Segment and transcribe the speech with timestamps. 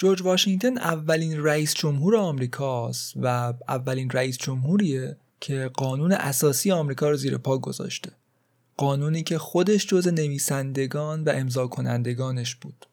[0.00, 7.16] جورج واشنگتن اولین رئیس جمهور آمریکاست و اولین رئیس جمهوریه که قانون اساسی آمریکا رو
[7.16, 8.10] زیر پا گذاشته.
[8.76, 12.86] قانونی که خودش جز نویسندگان و امضا کنندگانش بود.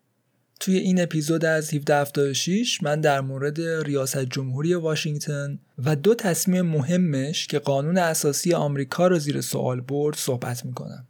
[0.59, 7.47] توی این اپیزود از 1776 من در مورد ریاست جمهوری واشنگتن و دو تصمیم مهمش
[7.47, 11.07] که قانون اساسی آمریکا رو زیر سوال برد صحبت می‌کنم.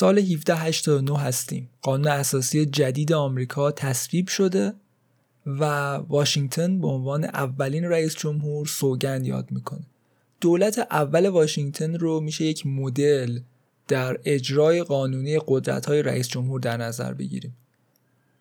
[0.00, 1.68] سال 1789 هستیم.
[1.82, 4.72] قانون اساسی جدید آمریکا تصویب شده
[5.46, 9.86] و واشنگتن به عنوان اولین رئیس جمهور سوگند یاد می‌کنه.
[10.40, 13.40] دولت اول واشنگتن رو میشه یک مدل
[13.88, 17.56] در اجرای قانونی قدرت های رئیس جمهور در نظر بگیریم.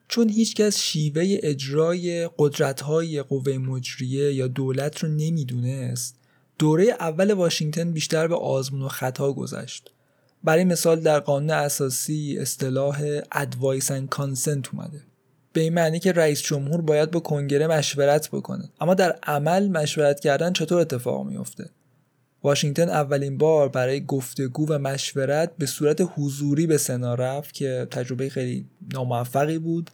[0.07, 6.15] چون هیچکس شیوه اجرای قدرت های قوه مجریه یا دولت رو نمی‌دونست
[6.59, 9.91] دوره اول واشنگتن بیشتر به آزمون و خطا گذشت
[10.43, 15.03] برای مثال در قانون اساسی اصطلاح advice and consent اومده.
[15.53, 18.69] به این معنی که رئیس جمهور باید با کنگره مشورت بکنه.
[18.81, 21.69] اما در عمل مشورت کردن چطور اتفاق میفته
[22.43, 28.29] واشنگتن اولین بار برای گفتگو و مشورت به صورت حضوری به سنا رفت که تجربه
[28.29, 29.91] خیلی ناموفقی بود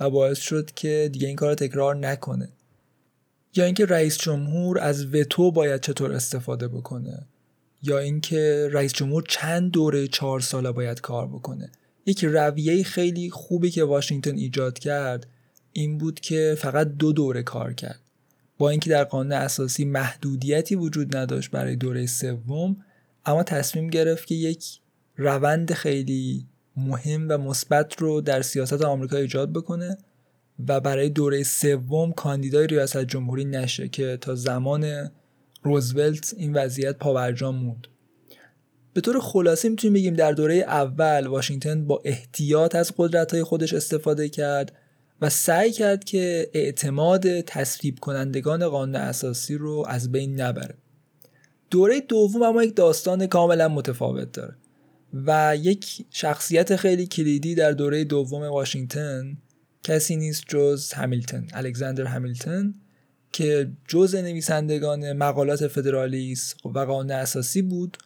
[0.00, 2.48] و باعث شد که دیگه این کار تکرار نکنه.
[3.56, 7.26] یا اینکه رئیس جمهور از وتو باید چطور استفاده بکنه؟
[7.82, 11.72] یا اینکه رئیس جمهور چند دوره چهار ساله باید کار بکنه.
[12.06, 15.26] یک رویه خیلی خوبی که واشنگتن ایجاد کرد
[15.72, 18.00] این بود که فقط دو دوره کار کرد.
[18.58, 22.76] با اینکه در قانون اساسی محدودیتی وجود نداشت برای دوره سوم
[23.26, 24.64] اما تصمیم گرفت که یک
[25.16, 26.46] روند خیلی
[26.76, 29.98] مهم و مثبت رو در سیاست آمریکا ایجاد بکنه
[30.68, 35.10] و برای دوره سوم کاندیدای ریاست جمهوری نشه که تا زمان
[35.62, 37.86] روزولت این وضعیت پاورجان موند.
[38.92, 44.28] به طور خلاصه می‌تونیم بگیم در دوره اول واشنگتن با احتیاط از قدرت خودش استفاده
[44.28, 44.72] کرد
[45.20, 50.74] و سعی کرد که اعتماد تصویب کنندگان قانون اساسی رو از بین نبره.
[51.70, 54.54] دوره دوم اما یک داستان کاملا متفاوت داره
[55.14, 59.36] و یک شخصیت خیلی کلیدی در دوره دوم واشنگتن
[59.82, 62.74] کسی نیست جز همیلتون الکساندر همیلتون
[63.32, 67.98] که جز نویسندگان مقالات فدرالیست و قانون اساسی بود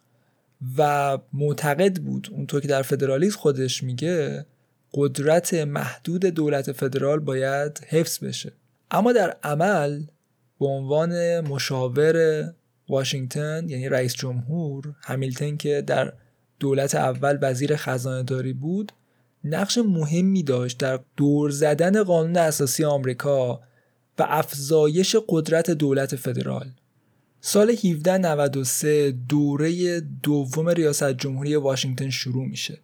[0.79, 4.47] و معتقد بود اونطور که در فدرالیست خودش میگه
[4.95, 8.53] قدرت محدود دولت فدرال باید حفظ بشه.
[8.91, 10.03] اما در عمل
[10.61, 12.45] به عنوان مشاور
[12.89, 16.13] واشنگتن یعنی رئیس جمهور همیلتون که در
[16.61, 18.93] دولت اول وزیر خزانه داری بود
[19.45, 23.61] نقش مهمی داشت در دور زدن قانون اساسی آمریکا
[24.19, 26.71] و افزایش قدرت دولت فدرال.
[27.41, 32.79] سال 1793 دوره دوم ریاست جمهوری واشنگتن شروع میشه.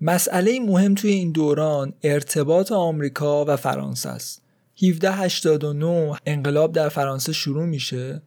[0.00, 4.42] مسئله مهم توی این دوران ارتباط آمریکا و فرانسه است.
[4.82, 8.22] 1789 انقلاب در فرانسه شروع میشه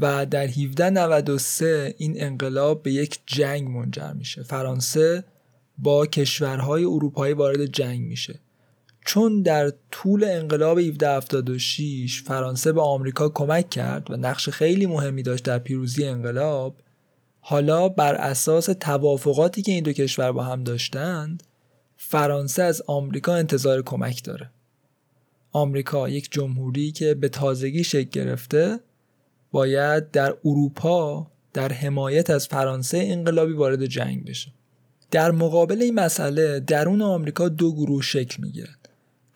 [0.00, 4.42] و در 1793 این انقلاب به یک جنگ منجر میشه.
[4.42, 5.24] فرانسه
[5.78, 8.40] با کشورهای اروپایی وارد جنگ میشه.
[9.04, 15.44] چون در طول انقلاب 1776 فرانسه به آمریکا کمک کرد و نقش خیلی مهمی داشت
[15.44, 16.76] در پیروزی انقلاب
[17.40, 21.42] حالا بر اساس توافقاتی که این دو کشور با هم داشتند
[21.96, 24.50] فرانسه از آمریکا انتظار کمک داره.
[25.52, 28.80] آمریکا یک جمهوری که به تازگی شکل گرفته
[29.52, 34.52] باید در اروپا در حمایت از فرانسه انقلابی وارد جنگ بشه.
[35.10, 38.76] در مقابل این مسئله درون آمریکا دو گروه شکل می‌گیرن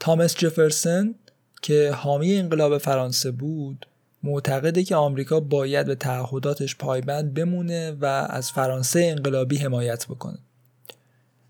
[0.00, 1.14] تامس جفرسون
[1.62, 3.86] که حامی انقلاب فرانسه بود
[4.22, 10.38] معتقده که آمریکا باید به تعهداتش پایبند بمونه و از فرانسه انقلابی حمایت بکنه.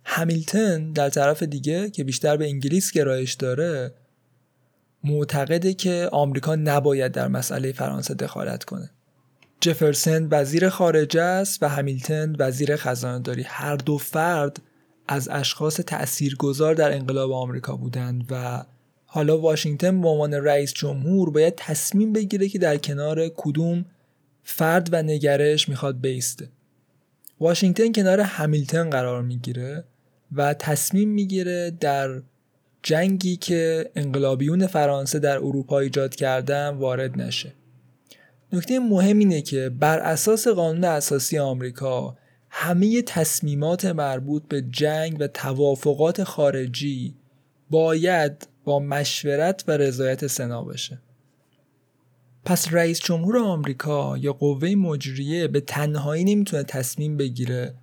[0.05, 3.95] همیلتون در طرف دیگه که بیشتر به انگلیس گرایش داره
[5.05, 8.91] معتقده که آمریکا نباید در مسئله فرانسه دخالت کنه.
[9.61, 14.61] جفرسن وزیر خارجه است و همیلتون وزیر خزانه داری هر دو فرد
[15.09, 18.65] از اشخاص تاثیرگذار در انقلاب آمریکا بودند و
[19.07, 23.85] حالا واشنگتن به عنوان رئیس جمهور باید تصمیم بگیره که در کنار کدوم
[24.43, 26.49] فرد و نگرش می‌خواد بیسته.
[27.41, 29.85] واشنگتن کنار همیلتون قرار می‌گیره
[30.33, 32.23] و تصمیم می‌گیره در
[32.83, 37.53] جنگی که انقلابیون فرانسه در اروپا ایجاد کردن وارد نشه.
[38.53, 42.17] نکته مهم اینه که بر اساس قانون اساسی آمریکا
[42.51, 47.15] همه تصمیمات مربوط به جنگ و توافقات خارجی
[47.71, 51.01] باید با مشورت و رضایت سنا بشه.
[52.45, 57.75] پس رئیس جمهور آمریکا یا قوه مجریه به تنهایی نمی‌تونه تصمیم بگیره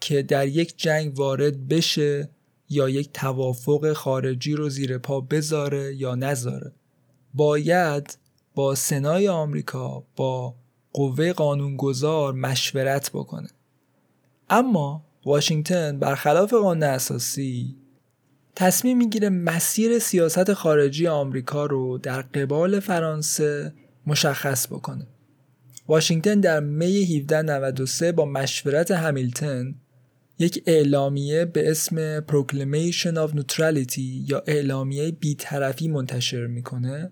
[0.00, 2.28] که در یک جنگ وارد بشه
[2.68, 6.72] یا یک توافق خارجی رو زیر پا بذاره یا نذاره.
[7.34, 8.18] باید
[8.54, 10.54] با سنای آمریکا با
[10.92, 13.48] قوه قانونگذار مشورت بکنه.
[14.52, 17.76] اما واشنگتن برخلاف قانون اساسی
[18.56, 23.72] تصمیم می‌گیره مسیر سیاست خارجی آمریکا رو در قبال فرانسه
[24.06, 25.06] مشخص بکنه.
[25.88, 29.74] واشنگتن در می 1793 با مشورت همیلتون
[30.38, 37.10] یک اعلامیه به اسم Proclamation of Neutrality یا اعلامیه بیطرفی منتشر می‌کنه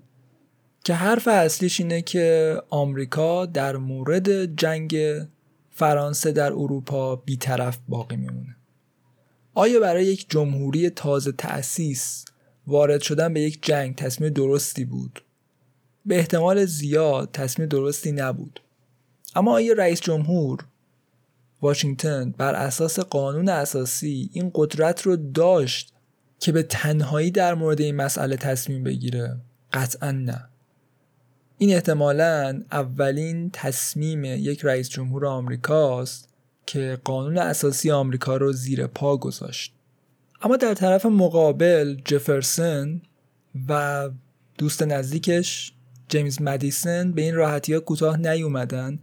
[0.84, 4.96] که حرف اصلیش اینه که آمریکا در مورد جنگ
[5.80, 8.56] فرانسه در اروپا بیطرف باقی میمونه.
[9.54, 12.24] آیا برای یک جمهوری تازه تأسیس
[12.66, 15.22] وارد شدن به یک جنگ تصمیم درستی بود؟
[16.06, 18.60] به احتمال زیاد تصمیم درستی نبود.
[19.34, 20.64] اما آیا رئیس جمهور
[21.62, 25.92] واشنگتن بر اساس قانون اساسی این قدرت رو داشت
[26.40, 29.36] که به تنهایی در مورد این مسئله تصمیم بگیره؟
[29.72, 30.49] قطعا نه.
[31.62, 36.28] این احتمالا اولین تصمیم یک رئیس جمهور آمریکاست
[36.66, 39.74] که قانون اساسی آمریکا رو زیر پا گذاشت.
[40.42, 43.02] اما در طرف مقابل جفرسون
[43.68, 44.10] و
[44.58, 45.72] دوست نزدیکش
[46.08, 48.98] جیمز مدیسن به این راحتی ها کوتاه نیومدن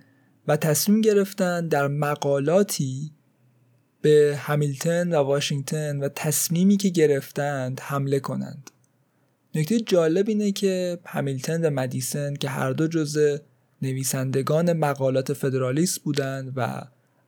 [0.47, 3.11] و تصمیم گرفتن در مقالاتی
[4.01, 8.71] به همیلتون و واشنگتن و تصمیمی که گرفتند حمله کنند.
[9.57, 13.37] نکته جالب اینه که همیلتون و مدیسن که هر دو جزء
[13.81, 16.81] نویسندگان مقالات فدرالیست بودند و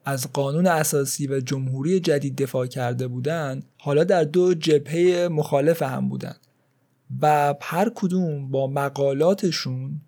[0.05, 6.09] از قانون اساسی و جمهوری جدید دفاع کرده بودند حالا در دو جبهه مخالف هم
[6.09, 6.39] بودند
[7.21, 10.01] و هر کدوم با مقالاتشون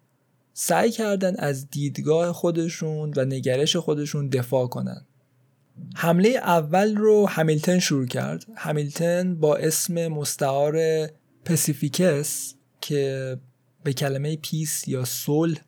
[0.53, 5.05] سعی کردن از دیدگاه خودشون و نگرش خودشون دفاع کنند.
[5.95, 10.77] حمله اول رو همیلتون شروع کرد همیلتون با اسم مستعار
[11.45, 13.38] Pacificus که
[13.83, 15.62] به کلمه peace یا صلح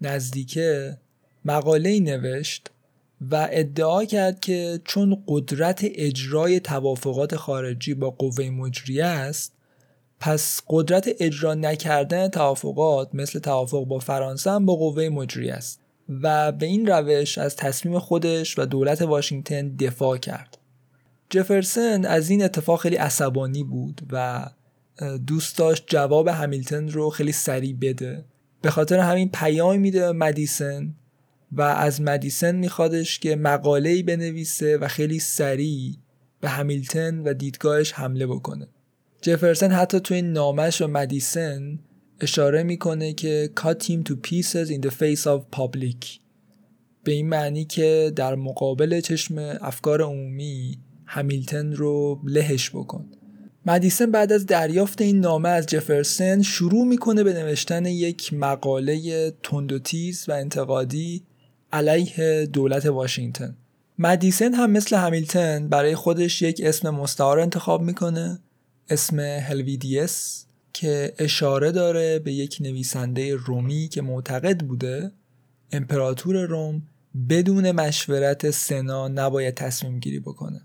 [0.00, 0.98] نزدیکه
[1.44, 2.70] مقاله ای نوشت
[3.30, 9.52] و ادعا کرد که چون قدرت اجرای توافقات خارجی با قوه مجریه است
[10.20, 15.80] پس قدرت اجرا نکردن توافقات مثل توافق با فرانسه هم با قوه مجریه است
[16.22, 20.58] و به این روش از تصمیم خودش و دولت واشنگتن دفاع کرد.
[21.30, 24.46] جفرسون از این اتفاق خیلی عصبانی بود و
[25.26, 28.24] دوست داشت جواب همیلتون رو خیلی سریع بده.
[28.62, 30.94] به خاطر همین پیام میده مدیسن
[31.52, 35.94] و از مدیسن میخوادش که مقاله ای بنویسه و خیلی سریع
[36.40, 38.68] به همیلتون و دیدگاهش حمله بکنه.
[39.22, 41.78] جفرسن حتی توی نامش و مدیسن
[42.20, 46.18] اشاره می‌کنه که cut him to pieces in the face of public.
[47.04, 53.10] به این معنی که در مقابل چشم افکار عمومی همیلتن رو لهش بکن.
[53.66, 59.72] مدیسن بعد از دریافت این نامه از جفرسن شروع می‌کنه به نوشتن یک مقاله تند
[59.72, 59.78] و
[60.28, 61.22] و انتقادی
[61.72, 63.56] علیه دولت واشنگتن.
[63.98, 68.38] مدیسن هم مثل همیلتن برای خودش یک اسم مستعار انتخاب می‌کنه
[68.90, 75.12] اسم هلویدیس که اشاره داره به یک نویسنده رومی که معتقد بوده
[75.72, 76.82] امپراتور روم
[77.28, 80.60] بدون مشورت سنا نباید تصمیم گیری بکنه.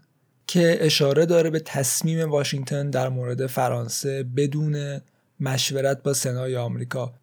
[0.49, 5.01] که اشاره داره به تصمیم واشنگتن در مورد فرانسه بدون
[5.39, 7.13] مشورت با سنای آمریکا.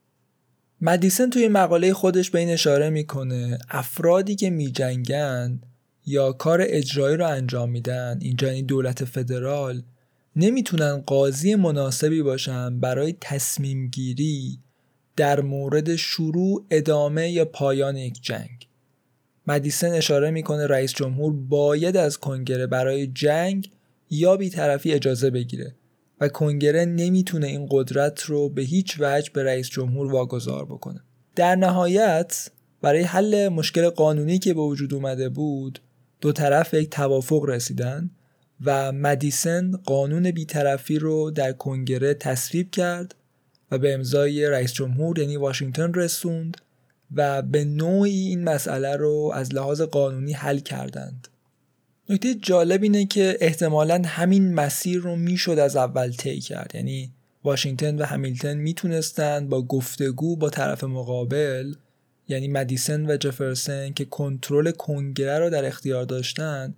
[0.81, 5.61] مدیسن توی مقاله خودش به این اشاره می‌کنه افرادی که میجنگن
[6.07, 9.83] یا کار اجرایی رو انجام میدن اینجا این دولت فدرال
[10.37, 14.59] نمی‌تونن قاضی مناسبی باشن برای تصمیم گیری
[15.17, 18.66] در مورد شروع ادامه یا پایان یک جنگ.
[19.47, 23.71] مدیسن اشاره می‌کنه رئیس جمهور باید از کنگره برای جنگ
[24.11, 25.75] یا بیطرفی اجازه بگیره
[26.21, 31.01] و کنگره نمی‌تونه این قدرت رو به هیچ وجه به رئیس جمهور واگذار بکنه.
[31.37, 32.51] در نهایت
[32.83, 35.79] برای حل مشکل قانونی که به وجود اومده بود
[36.21, 38.11] دو طرف یک توافق رسیدن
[38.65, 43.15] و مدیسن قانون بیطرفی رو در کنگره تصویب کرد
[43.71, 46.57] و به امضای رئیس جمهور یعنی واشنگتن رسوند
[47.15, 51.29] و به نوعی این مسئله رو از لحاظ قانونی حل کردند.
[52.09, 56.71] نکته جالب اینه که احتمالا همین مسیر رو می‌شد از اول طی کرد.
[56.75, 57.13] یعنی
[57.45, 61.75] واشنگتن و همیلتن می‌تونستند با گفتگو با طرف مقابل
[62.29, 66.75] یعنی مدیسن و جفرسن که کنترل کنگره رو در اختیار داشتن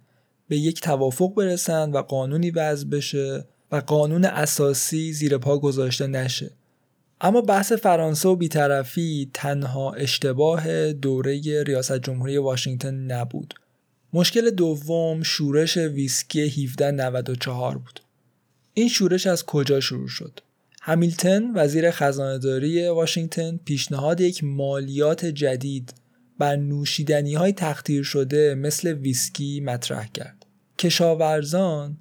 [0.48, 6.50] به یک توافق برسن و قانونی وضع بشه و قانون اساسی زیر پا گذاشته نشه.
[7.20, 13.54] اما بحث فرانسه و بیطرفی تنها اشتباه دوره ریاست جمهوری واشنگتن نبود.
[14.12, 18.00] مشکل دوم شورش ویسکی 1794 بود.
[18.74, 20.40] این شورش از کجا شروع شد؟
[20.82, 25.94] همیلتن وزیر خزانهداری واشنگتن پیشنهاد یک مالیات جدید
[26.38, 30.46] بر نوشیدنی های تختیر شده مثل ویسکی مطرح کرد.
[30.78, 31.96] کشاورزان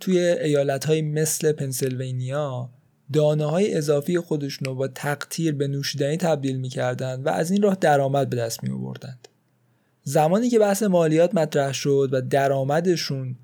[0.00, 2.70] توی ایالت های مثل پنسیلوانیا
[3.12, 7.74] دانه های اضافی خودشون رو با تقطیر به نوشیدنی تبدیل می‌کردند و از این راه
[7.80, 9.28] درآمد به دست می آوردند.
[10.02, 13.36] زمانی که بحث مالیات مطرح شد و درآمدشون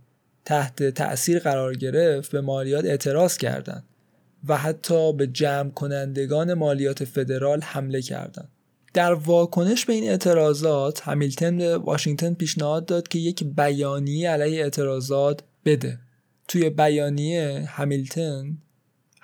[0.45, 3.85] تحت تأثیر قرار گرفت به مالیات اعتراض کردند
[4.49, 8.49] و حتی به جمع کنندگان مالیات فدرال حمله کردند.
[8.95, 15.43] در واکنش به این اعتراضات همیلتن به واشنگتن پیشنهاد داد که یک بیانیه علیه اعتراضات
[15.65, 15.99] بده.
[16.49, 18.59] توی بیانیه همیلتن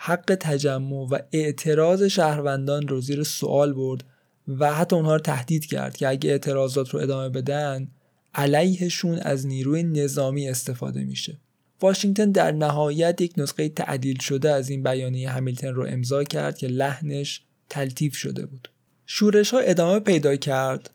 [0.04, 4.04] حق تجمع و اعتراض شهروندان رو زیر سوال برد
[4.48, 7.88] و حتی اونها رو تهدید کرد که اگه اعتراضات رو ادامه بدن
[8.34, 11.38] علیهشون از نیروی نظامی استفاده میشه.
[11.80, 16.66] واشنگتن در نهایت یک نسخه تعدیل شده از این بیانیه همیلتن رو امضا کرد که
[16.66, 18.68] لحنش تلتیف شده بود.
[19.06, 20.90] شورش ها ادامه پیدا کرد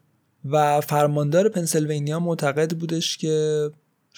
[0.46, 3.70] و فرماندار پنسیلوانیا معتقد بودش که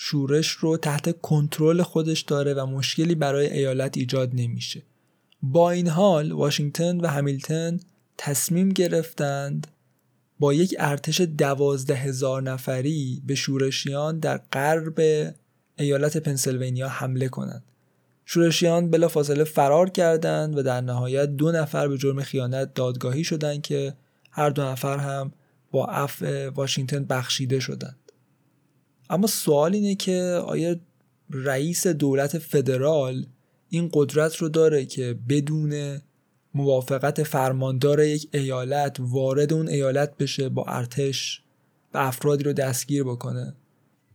[0.02, 4.82] شورش رو تحت کنترل خودش داره و مشکلی برای ایالت ایجاد نمیشه.
[5.44, 7.80] با این حال واشنگتن و همیلتن
[8.18, 9.68] تصمیم گرفتند
[10.40, 15.00] با یک ارتش دوازده هزار نفری به شورشیان در غرب
[15.78, 17.64] ایالت پنسیلوانیا حمله کنند.
[18.26, 23.62] شورشیان بلا فاصله فرار کردند و در نهایت دو نفر به جرم خیانت دادگاهی شدند
[23.62, 23.94] که
[24.32, 25.32] هر دو نفر هم
[25.72, 28.09] با عفو واشنگتن بخشیده شدند.
[29.10, 30.76] اما سوال اینه که آیا
[31.30, 33.26] رئیس دولت فدرال
[33.70, 36.02] این قدرت رو داره که بدون
[36.54, 41.42] موافقت فرماندار یک ایالت وارد اون ایالت بشه با ارتش
[41.94, 43.56] و افرادی رو دستگیر بکنه؟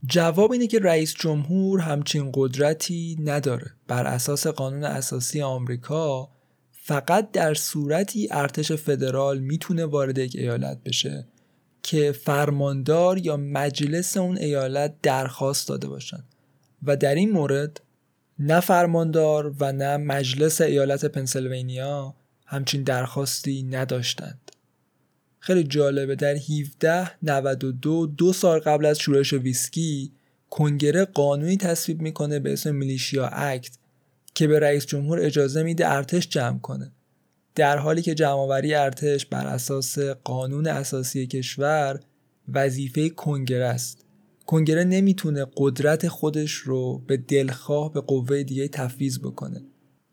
[0.06, 3.70] جواب اینه که رئیس جمهور همچین قدرتی نداره.
[3.88, 6.28] بر اساس قانون اساسی آمریکا
[6.70, 11.26] فقط در صورتی ارتش فدرال می‌تونه وارد یک ایالت بشه.
[11.84, 16.24] که فرماندار یا مجلس اون ایالت درخواست داده باشن.
[16.82, 17.80] و در این مورد
[18.38, 22.14] نه فرماندار و نه مجلس ایالت پنسیلوانیا
[22.46, 24.50] همچین درخواستی نداشتند.
[25.38, 30.12] خیلی جالبه در 1792 دو سال قبل از شورش ویسکی
[30.50, 33.72] کنگره قانونی تصویب می‌کنه به اسم میلیشیا اکت
[34.34, 36.92] که به رئیس جمهور اجازه میده ارتش جمع کنه.
[37.54, 42.00] در حالی که جمعآوری ارتش بر اساس قانون اساسی کشور
[42.48, 44.04] وظیفه کنگره است.
[44.46, 49.62] کنگره نمی‌تونه قدرت خودش رو به دلخواه به قوه دیگه تفویض بکنه.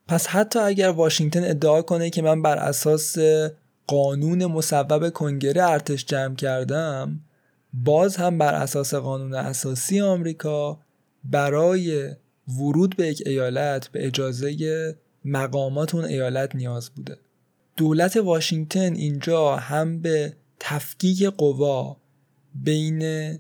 [0.07, 3.17] پس حتی اگر واشنگتن ادعا کنه که من بر اساس
[3.87, 7.19] قانون مصوب کنگره ارتش جمع کردم
[7.73, 10.79] باز هم بر اساس قانون اساسی آمریکا
[11.23, 12.15] برای
[12.47, 14.95] ورود به یک ایالت به اجازه
[15.25, 17.17] مقامات اون ایالت نیاز بوده.
[17.77, 21.97] دولت واشنگتن اینجا هم به تفکیک قوا
[22.55, 23.39] بین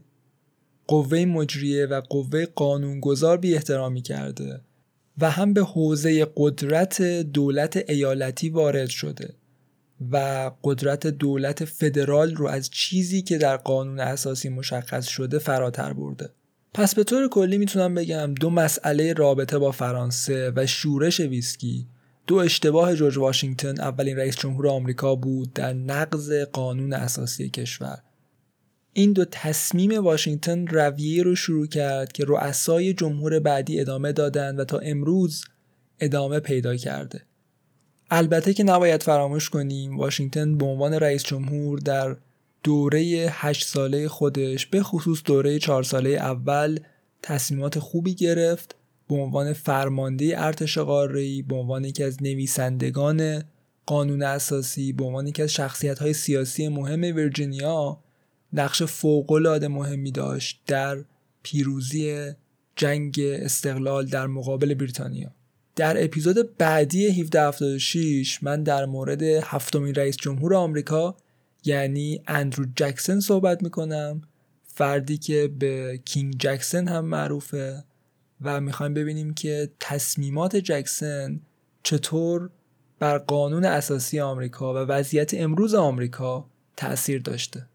[0.87, 4.61] قوه مجریه و قوه قانونگذار بی احترامی کرده
[5.17, 9.33] و هم به حوزه قدرت دولت ایالتی وارد شده
[10.11, 16.29] و قدرت دولت فدرال رو از چیزی که در قانون اساسی مشخص شده فراتر برده.
[16.73, 21.87] پس به طور کلی می‌تونم بگم دو مسئله رابطه با فرانسه و شورش ویسکی
[22.27, 28.01] دو اشتباه جورج واشنگتن اولین رئیس جمهور آمریکا بود در نقض قانون اساسی کشور.
[28.93, 34.65] این دو تصمیم واشنگتن رویه رو شروع کرد که رؤسای جمهور بعدی ادامه دادند و
[34.65, 35.43] تا امروز
[35.99, 37.21] ادامه پیدا کرده.
[38.11, 42.15] البته که نباید فراموش کنیم واشنگتن به عنوان رئیس جمهور در
[42.63, 46.79] دوره هشت ساله خودش به خصوص دوره چهار ساله اول
[47.21, 48.75] تصمیمات خوبی گرفت
[49.11, 53.43] به عنوان فرمانده ارتش قاره‌ای به عنوان یکی از نویسندگان
[53.85, 57.99] قانون اساسی به عنوان یکی از شخصیت های سیاسی مهم ویرجینیا
[58.53, 61.03] نقش فوق‌العاده مهمی داشت در
[61.43, 62.31] پیروزی
[62.75, 65.31] جنگ استقلال در مقابل بریتانیا.
[65.75, 71.15] در اپیزود بعدی 1776 من در مورد هفتمین رئیس جمهور آمریکا
[71.65, 74.21] یعنی اندرو جکسن صحبت می‌کنم.
[74.65, 77.83] فردی که به کینگ جکسن هم معروفه.
[78.41, 81.41] و می‌خوایم ببینیم که تصمیمات جکسن
[81.83, 82.49] چطور
[82.99, 86.45] بر قانون اساسی آمریکا و وضعیت امروز آمریکا
[86.77, 87.67] تاثیر داشته.